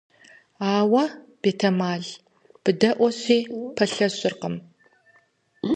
Ауэ, 0.73 1.03
бетэмал, 1.41 2.03
быдэӀуэщи, 2.63 3.39
пэлъэщыркъым. 3.75 4.55